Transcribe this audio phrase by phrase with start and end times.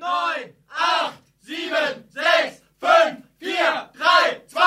[0.00, 0.08] 9,
[0.70, 1.74] 8, 7,
[2.08, 4.60] 6, 5, 4, 3, 2,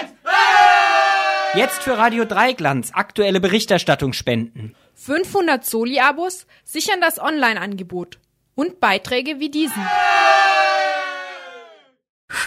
[0.00, 0.12] 1.
[0.24, 1.60] Hey!
[1.60, 4.74] Jetzt für Radio Dreiglanz aktuelle Berichterstattung spenden.
[4.96, 8.18] 500 Soli-Abos sichern das Online-Angebot
[8.56, 9.80] und Beiträge wie diesen.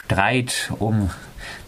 [0.08, 1.10] Streit um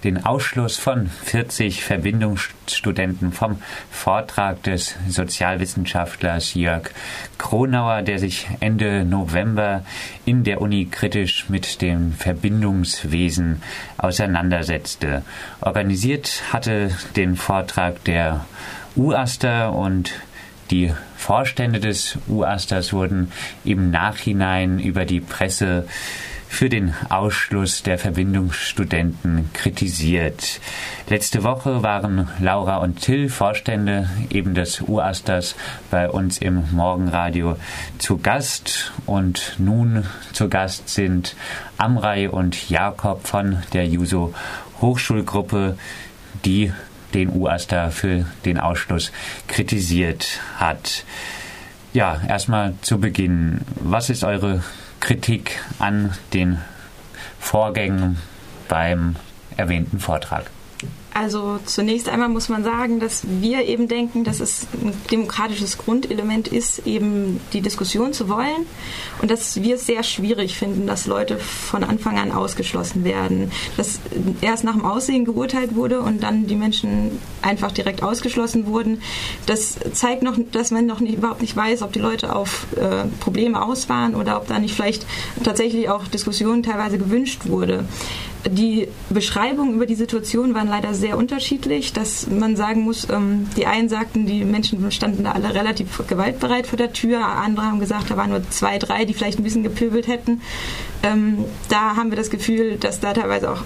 [0.05, 3.61] den Ausschluss von 40 Verbindungsstudenten vom
[3.91, 6.89] Vortrag des Sozialwissenschaftlers Jörg
[7.37, 9.83] Kronauer, der sich Ende November
[10.23, 13.61] in der Uni kritisch mit dem Verbindungswesen
[13.97, 15.23] auseinandersetzte.
[15.59, 18.45] Organisiert hatte den Vortrag der
[18.95, 20.13] UASTER und
[20.71, 23.33] die Vorstände des UASTERs wurden
[23.65, 25.85] im Nachhinein über die Presse
[26.49, 30.59] für den Ausschluss der Verbindungsstudenten kritisiert.
[31.07, 35.55] Letzte Woche waren Laura und Till, Vorstände eben des UASTAS,
[35.91, 37.55] bei uns im Morgenradio
[37.99, 38.91] zu Gast.
[39.05, 41.35] Und nun zu Gast sind
[41.77, 44.33] Amrei und Jakob von der Juso
[44.81, 45.77] Hochschulgruppe,
[46.43, 46.73] die
[47.13, 49.11] den UASTA für den Ausschluss
[49.47, 51.05] kritisiert hat.
[51.93, 53.61] Ja, erstmal zu Beginn.
[53.75, 54.63] Was ist eure
[54.99, 56.59] Kritik an den
[57.39, 58.17] Vorgängen
[58.67, 59.15] beim
[59.57, 60.45] erwähnten Vortrag?
[61.19, 66.47] Also zunächst einmal muss man sagen, dass wir eben denken, dass es ein demokratisches Grundelement
[66.47, 68.65] ist, eben die Diskussion zu wollen
[69.21, 73.51] und dass wir es sehr schwierig finden, dass Leute von Anfang an ausgeschlossen werden.
[73.75, 73.99] Dass
[74.39, 79.01] erst nach dem Aussehen geurteilt wurde und dann die Menschen einfach direkt ausgeschlossen wurden.
[79.45, 83.07] Das zeigt noch, dass man noch nicht, überhaupt nicht weiß, ob die Leute auf äh,
[83.19, 85.05] Probleme aus waren oder ob da nicht vielleicht
[85.43, 87.83] tatsächlich auch Diskussionen teilweise gewünscht wurde.
[88.45, 93.65] Die Beschreibungen über die Situation waren leider sehr unterschiedlich, dass man sagen muss, ähm, die
[93.65, 98.09] einen sagten, die Menschen standen da alle relativ gewaltbereit vor der Tür, andere haben gesagt,
[98.09, 100.41] da waren nur zwei, drei, die vielleicht ein bisschen gepöbelt hätten.
[101.03, 103.63] Ähm, da haben wir das Gefühl, dass da teilweise auch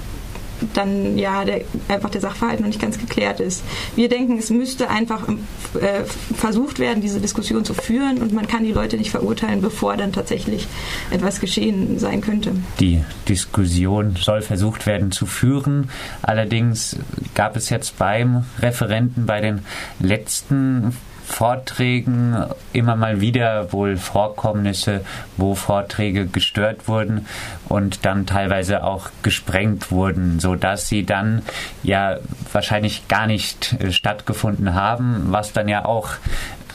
[0.73, 3.63] dann ja der, einfach der Sachverhalt noch nicht ganz geklärt ist.
[3.95, 6.03] Wir denken, es müsste einfach äh,
[6.35, 10.11] versucht werden, diese Diskussion zu führen und man kann die Leute nicht verurteilen, bevor dann
[10.11, 10.67] tatsächlich
[11.11, 12.51] etwas geschehen sein könnte.
[12.79, 15.89] Die Diskussion soll versucht werden zu führen.
[16.21, 16.97] Allerdings
[17.35, 19.59] gab es jetzt beim Referenten bei den
[19.99, 22.35] letzten Vorträgen
[22.73, 25.05] immer mal wieder wohl Vorkommnisse,
[25.37, 27.27] wo Vorträge gestört wurden
[27.69, 31.41] und dann teilweise auch gesprengt wurden, so dass sie dann
[31.81, 32.17] ja
[32.51, 36.11] wahrscheinlich gar nicht äh, stattgefunden haben, was dann ja auch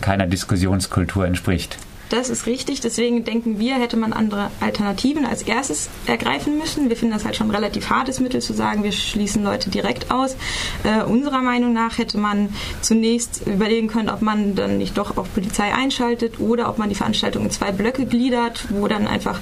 [0.01, 1.79] keiner Diskussionskultur entspricht.
[2.11, 2.81] Das ist richtig.
[2.81, 6.89] Deswegen denken wir, hätte man andere Alternativen als erstes ergreifen müssen.
[6.89, 10.37] Wir finden das halt schon relativ hartes Mittel zu sagen, wir schließen Leute direkt aus.
[10.85, 12.49] Äh, unserer Meinung nach hätte man
[12.81, 16.95] zunächst überlegen können, ob man dann nicht doch auch Polizei einschaltet oder ob man die
[16.95, 19.41] Veranstaltung in zwei Blöcke gliedert, wo dann einfach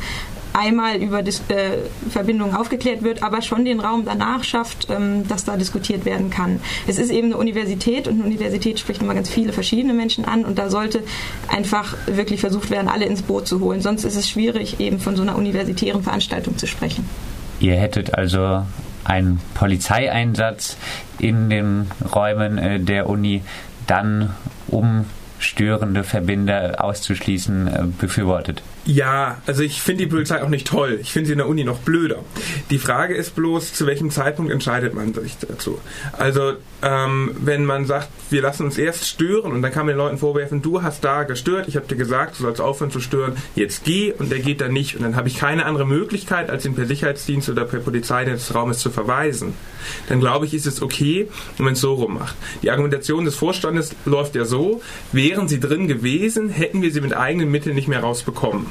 [0.56, 1.78] einmal über die äh,
[2.10, 6.60] Verbindungen aufgeklärt wird, aber schon den Raum danach schafft, ähm, dass da diskutiert werden kann.
[6.86, 10.44] Es ist eben eine Universität und eine Universität spricht immer ganz viele verschiedene Menschen an
[10.44, 11.02] und da sollte
[11.48, 13.80] einfach wirklich versucht werden, alle ins Boot zu holen.
[13.80, 17.08] Sonst ist es schwierig, eben von so einer universitären Veranstaltung zu sprechen.
[17.60, 18.64] Ihr hättet also
[19.04, 20.76] einen Polizeieinsatz
[21.18, 23.42] in den Räumen äh, der Uni
[23.86, 24.34] dann
[24.68, 25.04] um
[25.38, 28.62] störende Verbinder auszuschließen, äh, befürwortet.
[28.86, 31.00] Ja, also ich finde die Polizei auch nicht toll.
[31.02, 32.20] Ich finde sie in der Uni noch blöder.
[32.70, 35.80] Die Frage ist bloß, zu welchem Zeitpunkt entscheidet man sich dazu?
[36.12, 36.52] Also,
[36.82, 40.18] ähm, wenn man sagt, wir lassen uns erst stören und dann kann man den Leuten
[40.18, 43.82] vorwerfen, du hast da gestört, ich habe dir gesagt, du sollst aufhören zu stören, jetzt
[43.82, 44.94] geh und der geht dann nicht.
[44.94, 48.54] Und dann habe ich keine andere Möglichkeit, als ihn per Sicherheitsdienst oder per Polizei des
[48.54, 49.54] Raumes zu verweisen.
[50.08, 52.36] Dann glaube ich, ist es okay, wenn man es so rum macht.
[52.62, 54.80] Die Argumentation des Vorstandes läuft ja so,
[55.10, 58.66] wären sie drin gewesen, hätten wir sie mit eigenen Mitteln nicht mehr rausbekommen.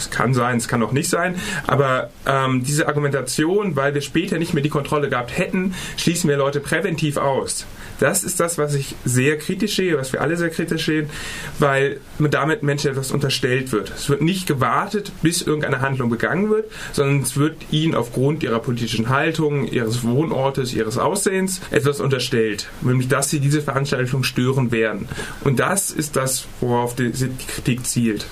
[0.00, 1.34] Es kann sein, es kann auch nicht sein.
[1.66, 6.36] Aber ähm, diese Argumentation, weil wir später nicht mehr die Kontrolle gehabt hätten, schließen wir
[6.36, 7.66] Leute präventiv aus.
[7.98, 11.10] Das ist das, was ich sehr kritisch sehe, was wir alle sehr kritisch sehen,
[11.58, 13.90] weil damit Menschen etwas unterstellt wird.
[13.94, 18.58] Es wird nicht gewartet, bis irgendeine Handlung begangen wird, sondern es wird ihnen aufgrund ihrer
[18.58, 22.68] politischen Haltung, ihres Wohnortes, ihres Aussehens etwas unterstellt.
[22.80, 25.06] Nämlich, dass sie diese Veranstaltung stören werden.
[25.44, 28.24] Und das ist das, worauf die Kritik zielt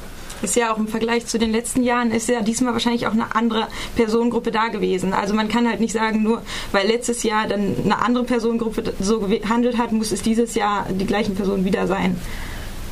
[0.42, 3.34] ist ja auch im Vergleich zu den letzten Jahren, ist ja diesmal wahrscheinlich auch eine
[3.34, 5.12] andere Personengruppe da gewesen.
[5.12, 6.42] Also man kann halt nicht sagen, nur
[6.72, 11.06] weil letztes Jahr dann eine andere Personengruppe so gehandelt hat, muss es dieses Jahr die
[11.06, 12.20] gleichen Personen wieder sein.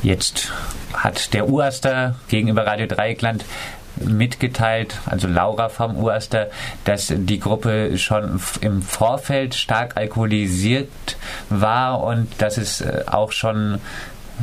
[0.03, 0.51] Jetzt
[0.93, 3.43] hat der UASTER gegenüber Radio Dreieckland
[3.99, 6.49] mitgeteilt, also Laura vom UASTER,
[6.85, 10.89] dass die Gruppe schon im Vorfeld stark alkoholisiert
[11.49, 13.79] war und dass es äh, auch schon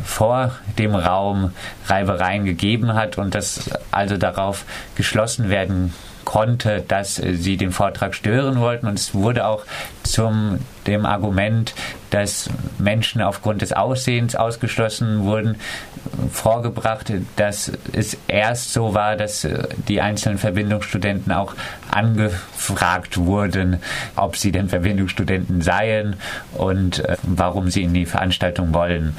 [0.05, 1.53] vor dem Raum
[1.87, 4.65] Reibereien gegeben hat und das also darauf
[4.97, 5.95] geschlossen werden
[6.25, 8.87] konnte, dass sie den Vortrag stören wollten.
[8.87, 9.65] Und es wurde auch
[10.03, 11.75] zum dem Argument,
[12.11, 12.49] dass
[12.79, 15.57] Menschen aufgrund des Aussehens ausgeschlossen wurden,
[16.31, 19.47] vorgebracht, dass es erst so war, dass
[19.89, 21.55] die einzelnen Verbindungsstudenten auch
[21.91, 23.79] angefragt wurden,
[24.17, 26.17] ob sie denn Verbindungsstudenten seien
[26.53, 29.17] und äh, warum sie in die Veranstaltung wollen.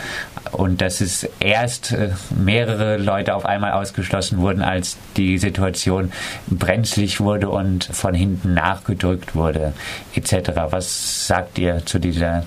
[0.52, 6.12] Und dass es erst äh, mehrere Leute auf einmal ausgeschlossen wurden, als die Situation
[6.48, 9.74] brenzlig wurde und von hinten nachgedrückt wurde,
[10.16, 10.52] etc.
[10.70, 12.46] Was sagt ihr zu dieser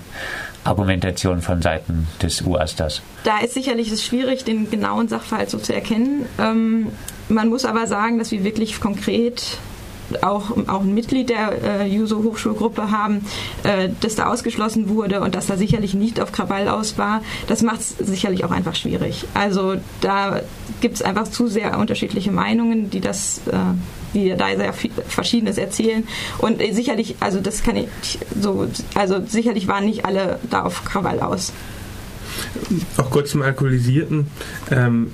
[0.63, 3.01] Argumentation von Seiten des UASTAs?
[3.23, 6.25] Da ist sicherlich es schwierig, den genauen Sachverhalt so zu erkennen.
[6.37, 6.87] Ähm,
[7.29, 9.59] man muss aber sagen, dass wir wirklich konkret
[10.21, 13.25] auch, auch ein Mitglied der äh, Juso-Hochschulgruppe haben,
[13.63, 17.61] äh, das da ausgeschlossen wurde und dass da sicherlich nicht auf Krawall aus war, das
[17.61, 19.25] macht es sicherlich auch einfach schwierig.
[19.33, 20.41] Also da
[20.81, 23.57] gibt es einfach zu sehr unterschiedliche Meinungen, die das äh,
[24.13, 26.07] die da sehr viel Verschiedenes erzählen.
[26.39, 30.83] Und äh, sicherlich, also das kann ich so, also sicherlich waren nicht alle da auf
[30.85, 31.53] Krawall aus.
[32.97, 34.27] Auch kurz zum Alkoholisierten.
[34.71, 35.11] Ähm,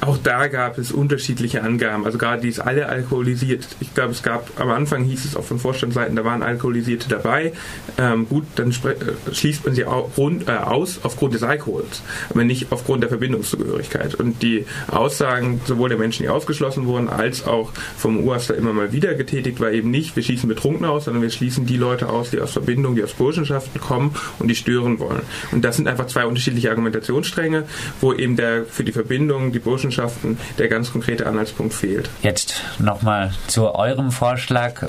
[0.00, 2.06] auch da gab es unterschiedliche Angaben.
[2.06, 3.66] Also gerade die ist alle alkoholisiert.
[3.80, 7.52] Ich glaube, es gab am Anfang hieß es auch von Vorstandsseiten, da waren Alkoholisierte dabei.
[7.98, 12.68] Ähm, gut, dann äh, schließt man sie rund, äh, aus aufgrund des Alkohols, aber nicht
[12.70, 14.14] aufgrund der Verbindungszugehörigkeit.
[14.14, 18.92] Und die Aussagen sowohl der Menschen, die ausgeschlossen wurden, als auch vom UASTA immer mal
[18.92, 22.30] wieder getätigt, war eben nicht, wir schießen Betrunkene aus, sondern wir schließen die Leute aus,
[22.30, 25.22] die aus Verbindungen, die aus Burschenschaften kommen und die stören wollen.
[25.52, 27.64] Und das sind einfach zwei unterschiedliche Argumentationsstränge,
[28.00, 32.08] wo eben der für die Verbindung, die Burschenschaften Wissenschaften der ganz konkrete Anhaltspunkt fehlt.
[32.22, 34.82] Jetzt nochmal zu eurem Vorschlag,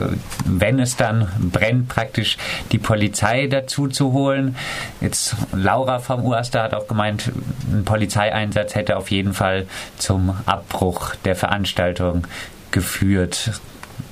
[0.45, 2.37] wenn es dann brennt, praktisch
[2.71, 4.55] die Polizei dazu zu holen.
[4.99, 7.31] Jetzt Laura vom UASTA hat auch gemeint,
[7.71, 9.65] ein Polizeieinsatz hätte auf jeden Fall
[9.97, 12.27] zum Abbruch der Veranstaltung
[12.71, 13.59] geführt.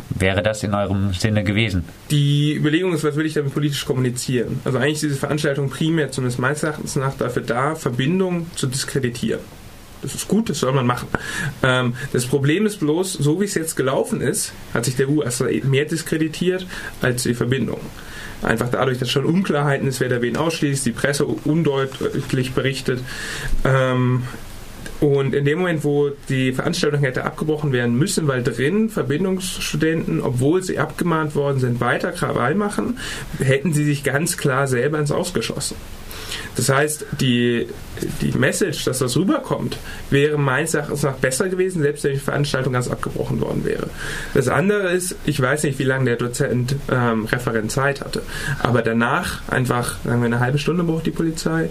[0.09, 1.85] Wäre das in eurem Sinne gewesen?
[2.09, 4.59] Die Überlegung ist, was will ich damit politisch kommunizieren?
[4.65, 9.39] Also eigentlich ist diese Veranstaltung primär, zumindest meines Erachtens nach, dafür da, Verbindungen zu diskreditieren.
[10.01, 11.07] Das ist gut, das soll man machen.
[11.63, 15.47] Ähm, das Problem ist bloß, so wie es jetzt gelaufen ist, hat sich der USA
[15.63, 16.65] mehr diskreditiert
[17.01, 17.79] als die Verbindung.
[18.41, 23.01] Einfach dadurch, dass schon Unklarheiten ist, wer da wen ausschließt, die Presse undeutlich berichtet.
[23.65, 24.23] Ähm,
[25.01, 30.61] und in dem Moment, wo die Veranstaltung hätte abgebrochen werden müssen, weil drin Verbindungsstudenten, obwohl
[30.61, 32.97] sie abgemahnt worden sind, weiter Krawall machen,
[33.39, 35.77] hätten sie sich ganz klar selber ins Ausgeschossen.
[36.55, 37.67] Das heißt, die,
[38.21, 39.77] die Message, dass das rüberkommt,
[40.09, 43.89] wäre meines Erachtens nach besser gewesen, selbst wenn die Veranstaltung ganz abgebrochen worden wäre.
[44.33, 48.21] Das andere ist, ich weiß nicht, wie lange der Dozent ähm, Referent Zeit hatte,
[48.61, 51.69] aber danach einfach, sagen wir, eine halbe Stunde braucht die Polizei,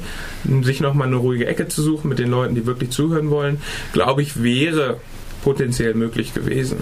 [0.62, 3.60] sich nochmal eine ruhige Ecke zu suchen mit den Leuten, die wirklich zuhören wollen,
[3.92, 4.98] glaube ich, wäre
[5.42, 6.78] potenziell möglich gewesen.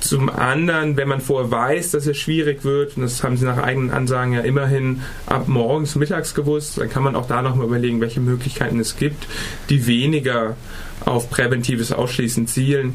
[0.00, 3.58] Zum anderen, wenn man vorher weiß, dass es schwierig wird, und das haben sie nach
[3.58, 8.00] eigenen Ansagen ja immerhin ab morgens, mittags gewusst, dann kann man auch da nochmal überlegen,
[8.00, 9.26] welche Möglichkeiten es gibt,
[9.70, 10.56] die weniger
[11.04, 12.94] auf präventives Ausschließen zielen.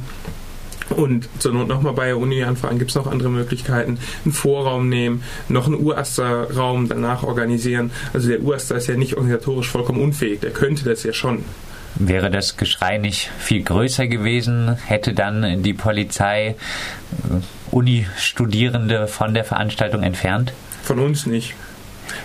[0.90, 3.98] Und zur Not nochmal bei der Uni anfragen, gibt es noch andere Möglichkeiten?
[4.26, 7.92] Einen Vorraum nehmen, noch einen Uraster-Raum danach organisieren.
[8.14, 11.44] Also der Uraster ist ja nicht organisatorisch vollkommen unfähig, der könnte das ja schon.
[11.96, 16.56] Wäre das Geschrei nicht viel größer gewesen, hätte dann die Polizei äh,
[17.72, 20.54] Uni-Studierende von der Veranstaltung entfernt?
[20.84, 21.54] Von uns nicht.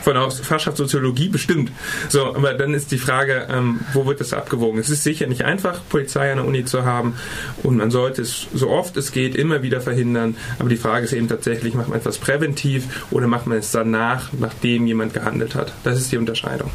[0.02, 1.70] Von der Fachschaft Soziologie bestimmt.
[2.08, 4.80] So, aber dann ist die Frage, ähm, wo wird das abgewogen?
[4.80, 7.14] Es ist sicher nicht einfach, Polizei an der Uni zu haben
[7.62, 10.36] und man sollte es so oft es geht immer wieder verhindern.
[10.58, 14.32] Aber die Frage ist eben tatsächlich, macht man etwas präventiv oder macht man es danach,
[14.32, 15.72] nachdem jemand gehandelt hat?
[15.84, 16.70] Das ist die Unterscheidung.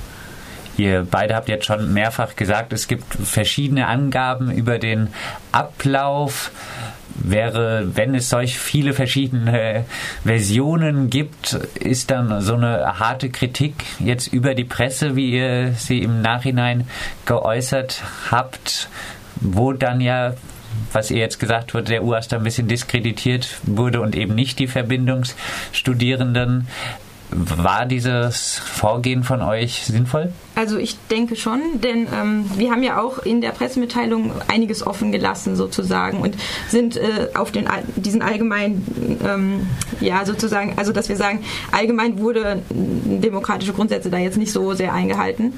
[0.77, 5.09] Ihr beide habt jetzt schon mehrfach gesagt, es gibt verschiedene Angaben über den
[5.51, 6.51] Ablauf.
[7.15, 9.85] Wäre, wenn es solch viele verschiedene
[10.23, 15.99] Versionen gibt, ist dann so eine harte Kritik jetzt über die Presse, wie ihr sie
[15.99, 16.87] im Nachhinein
[17.27, 18.01] geäußert
[18.31, 18.89] habt,
[19.35, 20.33] wo dann ja
[20.91, 24.59] was ihr jetzt gesagt wurde, der UAS da ein bisschen diskreditiert wurde und eben nicht
[24.59, 26.67] die Verbindungsstudierenden.
[27.31, 30.33] War dieses Vorgehen von euch sinnvoll?
[30.55, 35.11] Also ich denke schon, denn ähm, wir haben ja auch in der Pressemitteilung einiges offen
[35.11, 36.35] gelassen sozusagen und
[36.69, 39.67] sind äh, auf den diesen allgemeinen, ähm,
[39.99, 44.93] ja sozusagen, also dass wir sagen, allgemein wurde demokratische Grundsätze da jetzt nicht so sehr
[44.93, 45.53] eingehalten.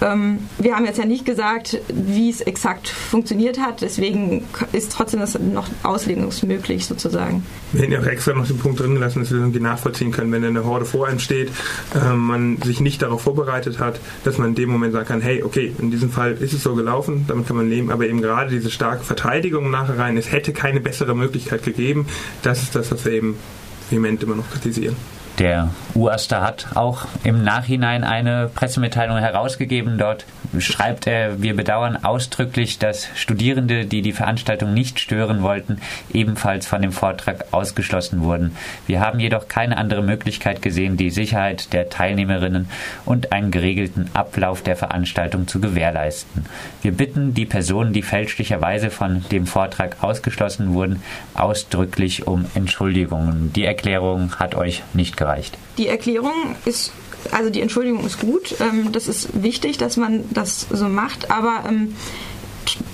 [0.00, 5.20] Ähm, wir haben jetzt ja nicht gesagt, wie es exakt funktioniert hat, deswegen ist trotzdem
[5.20, 7.44] das noch auslegungsmöglich sozusagen.
[7.72, 10.32] Wir hätten ja auch extra noch den Punkt drin gelassen, dass wir irgendwie nachvollziehen können,
[10.32, 11.50] wenn eine Horde voreintritt steht,
[11.94, 15.42] äh, man sich nicht darauf vorbereitet hat, dass man in dem Moment sagen kann, hey,
[15.42, 18.50] okay, in diesem Fall ist es so gelaufen, damit kann man leben, aber eben gerade
[18.50, 22.06] diese starke Verteidigung nachher rein, es hätte keine bessere Möglichkeit gegeben,
[22.42, 23.36] das ist das, was wir eben
[23.90, 24.96] vehement immer noch kritisieren.
[25.40, 29.96] Der UASTA hat auch im Nachhinein eine Pressemitteilung herausgegeben.
[29.96, 30.26] Dort
[30.58, 35.80] schreibt er, wir bedauern ausdrücklich, dass Studierende, die die Veranstaltung nicht stören wollten,
[36.12, 38.54] ebenfalls von dem Vortrag ausgeschlossen wurden.
[38.86, 42.68] Wir haben jedoch keine andere Möglichkeit gesehen, die Sicherheit der Teilnehmerinnen
[43.06, 46.44] und einen geregelten Ablauf der Veranstaltung zu gewährleisten.
[46.82, 53.54] Wir bitten die Personen, die fälschlicherweise von dem Vortrag ausgeschlossen wurden, ausdrücklich um Entschuldigungen.
[53.54, 55.56] Die Erklärung hat euch nicht gereicht erreicht?
[55.78, 56.92] Die Erklärung ist,
[57.30, 58.54] also die Entschuldigung ist gut.
[58.60, 61.94] Ähm, das ist wichtig, dass man das so macht, aber ähm,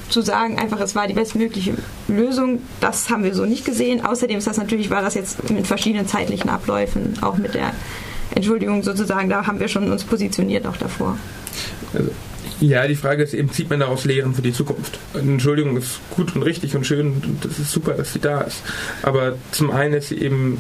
[0.09, 1.75] zu sagen, einfach es war die bestmögliche
[2.09, 4.05] Lösung, das haben wir so nicht gesehen.
[4.05, 7.73] Außerdem ist das natürlich, war das jetzt mit verschiedenen zeitlichen Abläufen, auch mit der
[8.35, 11.19] Entschuldigung sozusagen, da haben wir schon uns positioniert auch davor.
[11.93, 12.11] Also,
[12.61, 14.99] ja, die Frage ist eben, zieht man daraus Lehren für die Zukunft?
[15.15, 18.63] Entschuldigung ist gut und richtig und schön und das ist super, dass sie da ist.
[19.03, 20.59] Aber zum einen ist sie eben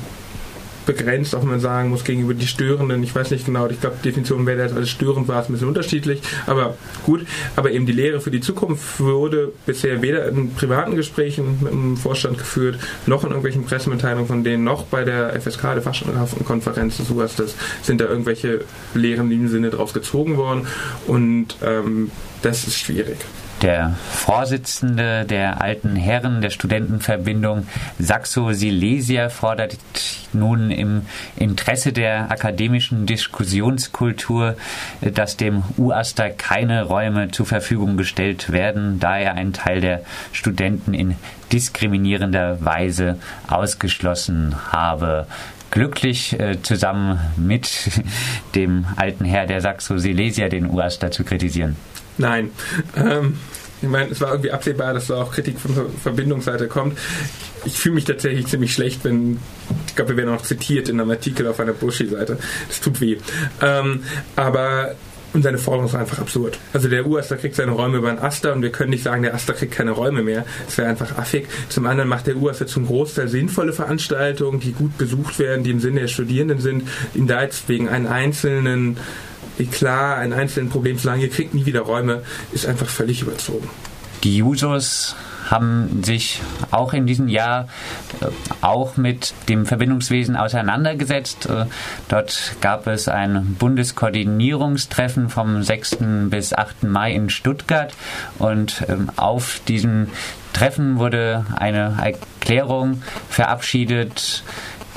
[0.87, 3.03] begrenzt, auch wenn man sagen muss, gegenüber die Störenden.
[3.03, 5.53] Ich weiß nicht genau, ich glaube, die Definition, wer das als störend war, ist ein
[5.53, 7.27] bisschen unterschiedlich, aber gut.
[7.57, 11.97] Aber eben die Lehre für die Zukunft wurde bisher weder in privaten Gesprächen mit dem
[11.97, 17.11] Vorstand geführt, noch in irgendwelchen Pressemitteilungen von denen, noch bei der FSK, der Fachschaftenkonferenz des
[17.11, 17.37] UAS,
[17.83, 18.61] sind da irgendwelche
[18.95, 20.67] Lehren in diesem Sinne draus gezogen worden
[21.07, 22.11] und ähm,
[22.43, 23.19] das ist schwierig.
[23.63, 27.67] Der Vorsitzende der alten Herren der Studentenverbindung
[27.99, 29.79] Saxo-Silesia fordert
[30.35, 34.57] nun im Interesse der akademischen Diskussionskultur,
[35.01, 40.93] dass dem UASTA keine Räume zur Verfügung gestellt werden, da er einen Teil der Studenten
[40.93, 41.17] in
[41.51, 45.27] diskriminierender Weise ausgeschlossen habe
[45.77, 47.69] glücklich, äh, zusammen mit
[48.55, 51.77] dem alten Herr der Saxo-Silesia den UASTA zu kritisieren.
[52.17, 52.51] Nein.
[52.97, 53.39] Ähm,
[53.83, 56.99] ich meine, es war irgendwie absehbar, dass da auch Kritik von Verbindungsseite kommt.
[57.67, 59.39] Ich fühle mich tatsächlich ziemlich schlecht, wenn,
[59.87, 62.39] ich glaube, wir werden auch zitiert in einem Artikel auf einer Buschi-Seite.
[62.69, 63.19] Das tut weh.
[63.61, 64.03] Ähm,
[64.35, 64.95] aber
[65.33, 66.59] und seine Forderung ist einfach absurd.
[66.73, 69.35] Also der U-Aster kriegt seine Räume über den Aster und wir können nicht sagen, der
[69.35, 70.45] Aster kriegt keine Räume mehr.
[70.67, 71.47] Das wäre einfach affig.
[71.69, 75.81] Zum anderen macht der U-Aster zum Großteil sinnvolle Veranstaltungen, die gut besucht werden, die im
[75.81, 76.89] Sinne der Studierenden sind.
[77.15, 78.97] Ihm da jetzt wegen einen einzelnen
[79.71, 83.69] klar ein einzelnes Problem zu sagen, ihr kriegt nie wieder Räume, ist einfach völlig überzogen.
[84.23, 85.17] Die Jusos
[85.51, 87.69] haben sich auch in diesem Jahr
[88.21, 88.27] äh,
[88.61, 91.47] auch mit dem Verbindungswesen auseinandergesetzt.
[91.47, 91.67] Äh,
[92.09, 95.99] dort gab es ein Bundeskoordinierungstreffen vom 6.
[96.31, 96.85] bis 8.
[96.85, 97.95] Mai in Stuttgart
[98.39, 100.09] und ähm, auf diesem
[100.53, 104.43] Treffen wurde eine Erklärung verabschiedet,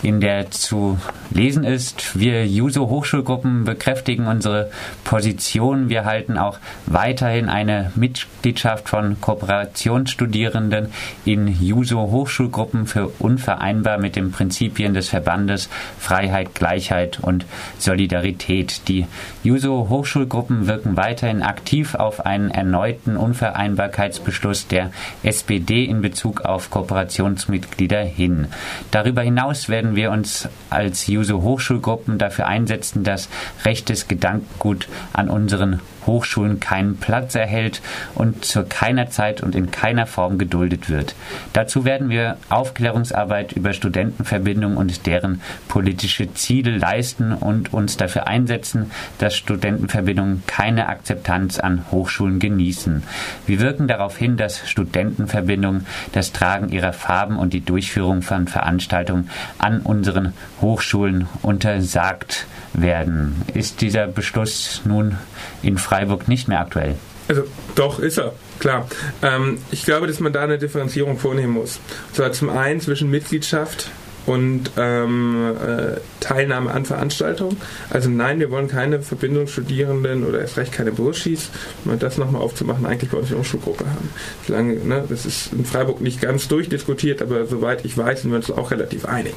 [0.02, 0.98] in der zu
[1.32, 2.20] lesen ist.
[2.20, 4.72] Wir Juso Hochschulgruppen bekräftigen unsere
[5.04, 5.90] Position.
[5.90, 10.92] Wir halten auch weiterhin eine Mitgliedschaft von Kooperationsstudierenden
[11.26, 17.46] in Juso Hochschulgruppen für unvereinbar mit den Prinzipien des Verbandes Freiheit, Gleichheit und
[17.78, 18.88] Solidarität.
[18.88, 19.08] Die
[19.44, 24.92] Juso Hochschulgruppen wirken weiterhin aktiv auf einen erneuten Unvereinbarkeitsbeschluss der
[25.24, 28.48] SPD in Bezug auf Kooperationsmitglieder hin.
[28.92, 33.30] Darüber hinaus werden wir uns als Juso Hochschulgruppen dafür einsetzen, dass
[33.66, 37.82] rechtes Gedankengut an unseren Hochschulen keinen Platz erhält
[38.16, 41.14] und zu keiner Zeit und in keiner Form geduldet wird.
[41.54, 48.90] Dazu werden wir Aufklärungsarbeit über Studentenverbindungen und deren politische Ziele leisten und uns dafür einsetzen,
[49.20, 53.04] dass Studentenverbindungen keine Akzeptanz an Hochschulen genießen.
[53.46, 59.30] Wir wirken darauf hin, dass Studentenverbindungen das Tragen ihrer Farben und die Durchführung von Veranstaltungen
[59.60, 63.42] an unseren Hochschulen untersagt werden.
[63.54, 65.18] Ist dieser Beschluss nun
[65.62, 66.96] in Freiburg nicht mehr aktuell?
[67.28, 67.44] Also
[67.76, 68.88] doch ist er, klar.
[69.22, 71.80] Ähm, ich glaube, dass man da eine Differenzierung vornehmen muss.
[72.08, 73.92] Und zwar zum einen zwischen Mitgliedschaft
[74.30, 77.58] und ähm, äh, Teilnahme an Veranstaltungen.
[77.90, 81.50] Also nein, wir wollen keine Verbindungsstudierenden oder erst recht keine Burschis,
[81.84, 84.10] um das nochmal aufzumachen, eigentlich bei uns in der Hochschulgruppe haben.
[84.46, 88.38] Solange, ne, das ist in Freiburg nicht ganz durchdiskutiert, aber soweit ich weiß, sind wir
[88.38, 89.34] uns auch relativ einig.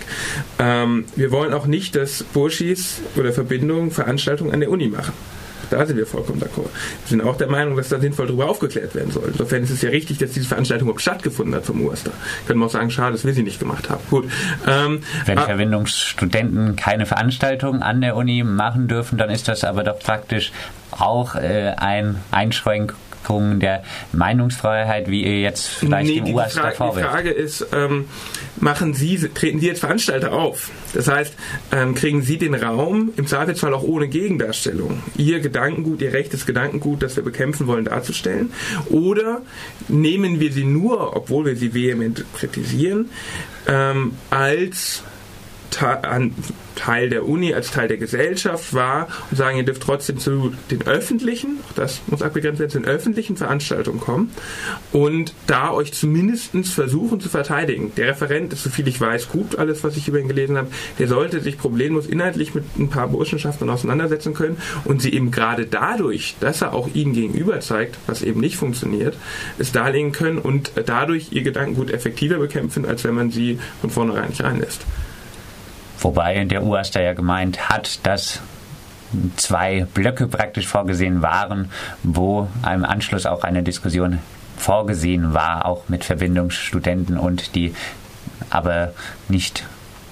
[0.59, 5.15] Ähm, wir wollen auch nicht, dass Burschis oder Verbindungen Veranstaltungen an der Uni machen.
[5.73, 6.69] Da sind wir vollkommen d'accord.
[7.05, 9.29] Wir sind auch der Meinung, dass da sinnvoll darüber aufgeklärt werden soll.
[9.29, 12.11] Insofern ist es ja richtig, dass diese Veranstaltung überhaupt stattgefunden hat vom UASTA.
[12.47, 14.03] Können wir auch sagen, schade, dass wir sie nicht gemacht haben.
[14.11, 14.31] Gut.
[14.67, 19.83] Ähm, Wenn ah, Verwendungsstudenten keine Veranstaltung an der Uni machen dürfen, dann ist das aber
[19.83, 20.53] doch praktisch
[20.91, 26.55] auch äh, ein Einschränkung Einschränkungen der Meinungsfreiheit, wie ihr jetzt vielleicht nee, im die, UAS
[26.55, 28.07] Frage, davor die Frage ist, ähm,
[28.57, 30.71] machen Sie, treten Sie als Veranstalter auf?
[30.95, 31.35] Das heißt,
[31.73, 37.03] ähm, kriegen Sie den Raum, im Zweifelsfall auch ohne Gegendarstellung, Ihr Gedankengut, Ihr rechtes Gedankengut,
[37.03, 38.53] das wir bekämpfen wollen, darzustellen?
[38.91, 39.43] Oder
[39.89, 43.11] nehmen wir Sie nur, obwohl wir Sie vehement kritisieren,
[43.69, 45.03] ähm, als
[45.73, 50.87] Teil der Uni, als Teil der Gesellschaft wahr und sagen, ihr dürft trotzdem zu den
[50.87, 54.31] öffentlichen, das muss abgegrenzt werden, zu den öffentlichen Veranstaltungen kommen
[54.93, 57.93] und da euch zumindest versuchen zu verteidigen.
[57.97, 61.09] Der Referent ist, soviel ich weiß, gut, alles, was ich über ihn gelesen habe, der
[61.09, 66.37] sollte sich problemlos inhaltlich mit ein paar Burschenschaften auseinandersetzen können und sie eben gerade dadurch,
[66.41, 69.17] dass er auch ihnen gegenüber zeigt, was eben nicht funktioniert,
[69.59, 74.31] es darlegen können und dadurch ihr Gedankengut effektiver bekämpfen, als wenn man sie von vornherein
[74.31, 74.83] nicht reinlässt.
[76.03, 78.41] Wobei der UAStA ja gemeint hat, dass
[79.37, 81.71] zwei Blöcke praktisch vorgesehen waren,
[82.03, 84.19] wo im Anschluss auch eine Diskussion
[84.57, 87.75] vorgesehen war, auch mit Verbindungsstudenten und die
[88.51, 88.93] aber
[89.29, 89.65] nicht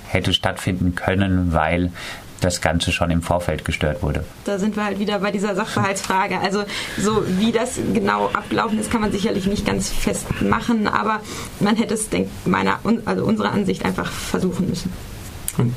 [0.09, 1.93] hätte stattfinden können, weil
[2.41, 4.25] das Ganze schon im Vorfeld gestört wurde.
[4.45, 6.41] Da sind wir halt wieder bei dieser Sachverhaltsfrage.
[6.41, 6.65] Also
[6.99, 11.21] so wie das genau abgelaufen ist, kann man sicherlich nicht ganz festmachen, aber
[11.61, 14.91] man hätte es, denk, meiner, also unserer Ansicht nach versuchen müssen.
[15.61, 15.75] Und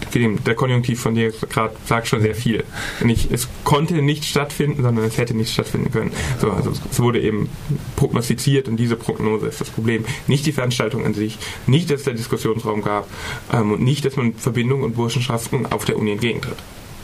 [0.47, 2.63] der Konjunktiv von dir gerade sagt schon sehr viel.
[3.03, 6.11] Nicht, es konnte nicht stattfinden, sondern es hätte nicht stattfinden können.
[6.39, 7.49] So, also es wurde eben
[7.97, 10.05] prognostiziert und diese Prognose ist das Problem.
[10.27, 11.37] Nicht die Veranstaltung an sich,
[11.67, 13.09] nicht, dass es der Diskussionsraum gab
[13.51, 16.57] ähm, und nicht, dass man Verbindungen und Burschenschaften auf der Uni entgegentritt.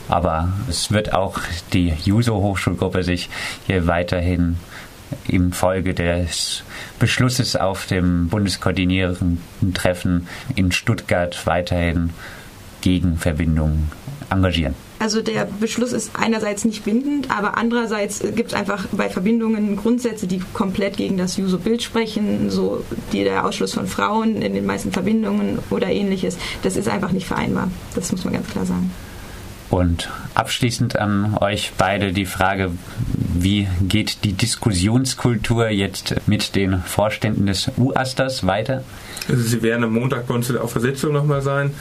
[0.07, 1.39] Aber es wird auch
[1.73, 3.29] die Juso-Hochschulgruppe sich
[3.67, 4.55] hier weiterhin
[5.27, 6.63] im Folge des
[6.97, 9.41] Beschlusses auf dem Bundeskoordinierenden
[9.73, 12.11] Treffen in Stuttgart weiterhin
[12.81, 13.91] gegen Verbindungen
[14.29, 14.75] engagieren.
[14.99, 20.27] Also der Beschluss ist einerseits nicht bindend, aber andererseits gibt es einfach bei Verbindungen Grundsätze,
[20.27, 22.83] die komplett gegen das Juso-Bild sprechen, so
[23.13, 26.37] die der Ausschluss von Frauen in den meisten Verbindungen oder ähnliches.
[26.63, 27.71] Das ist einfach nicht vereinbar.
[27.95, 28.91] Das muss man ganz klar sagen.
[29.69, 32.71] Und abschließend an euch beide die Frage,
[33.41, 38.83] wie geht die Diskussionskultur jetzt mit den Vorständen des UASTAS weiter?
[39.27, 41.73] Also sie werden am Montag bei uns auf der Sitzung nochmal sein,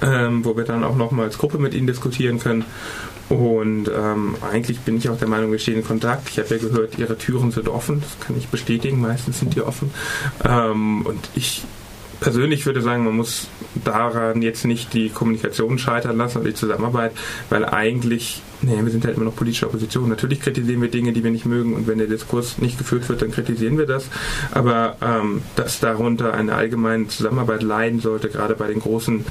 [0.00, 2.64] ähm, wo wir dann auch nochmal als Gruppe mit ihnen diskutieren können.
[3.28, 6.28] Und ähm, eigentlich bin ich auch der Meinung, wir stehen in Kontakt.
[6.28, 8.00] Ich habe ja gehört, ihre Türen sind offen.
[8.00, 9.00] Das kann ich bestätigen.
[9.00, 9.90] Meistens sind die offen.
[10.44, 11.62] Ähm, und ich
[12.20, 13.48] persönlich würde sagen, man muss
[13.84, 17.12] daran jetzt nicht die Kommunikation scheitern lassen oder die Zusammenarbeit,
[17.50, 20.08] weil eigentlich, nee, wir sind halt immer noch politische Opposition.
[20.08, 23.22] Natürlich kritisieren wir Dinge, die wir nicht mögen und wenn der Diskurs nicht geführt wird,
[23.22, 24.08] dann kritisieren wir das.
[24.52, 29.24] Aber ähm, dass darunter eine allgemeine Zusammenarbeit leiden sollte, gerade bei den großen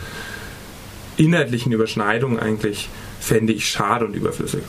[1.18, 4.64] inhaltlichen Überschneidungen eigentlich, fände ich schade und überflüssig.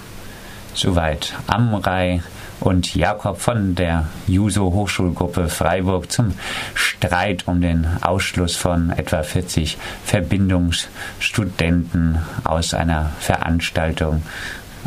[0.74, 2.22] Soweit Amrei
[2.64, 6.32] und Jakob von der Juso Hochschulgruppe Freiburg zum
[6.74, 14.22] Streit um den Ausschluss von etwa 40 Verbindungsstudenten aus einer Veranstaltung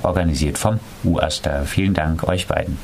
[0.01, 1.65] organisiert vom UAStA.
[1.65, 2.79] Vielen Dank euch beiden.